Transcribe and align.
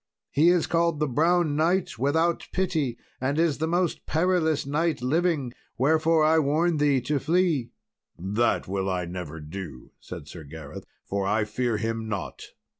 He 0.31 0.49
is 0.49 0.65
called 0.65 0.99
the 0.99 1.07
Brown 1.07 1.55
Knight 1.55 1.99
without 1.99 2.47
pity, 2.51 2.97
and 3.21 3.37
is 3.37 3.59
the 3.59 3.67
most 3.67 4.07
perilous 4.07 4.65
knight 4.65 4.99
living, 4.99 5.53
wherefore 5.77 6.23
I 6.23 6.39
warn 6.39 6.77
thee 6.77 7.01
to 7.01 7.19
flee." 7.19 7.69
"That 8.17 8.67
will 8.67 8.89
I 8.89 9.05
never 9.05 9.39
do," 9.39 9.91
said 9.99 10.27
Sir 10.27 10.43
Gareth, 10.43 10.85
"for 11.05 11.27
I 11.27 11.43
fear 11.43 11.77
him 11.77 12.09
not." 12.09 12.41